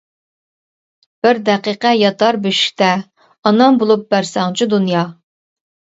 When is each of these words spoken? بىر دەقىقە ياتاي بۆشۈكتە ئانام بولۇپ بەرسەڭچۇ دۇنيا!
بىر 1.27 1.41
دەقىقە 1.49 1.91
ياتاي 1.97 2.39
بۆشۈكتە 2.47 2.89
ئانام 3.51 3.81
بولۇپ 3.85 4.09
بەرسەڭچۇ 4.15 4.69
دۇنيا! 4.73 5.05